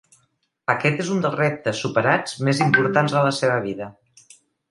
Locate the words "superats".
1.85-2.35